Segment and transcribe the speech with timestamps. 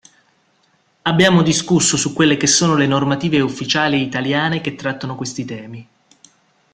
[1.03, 5.87] Abbiamo discusso su quelle che sono le normative ufficiali Italiane che trattano questi temi.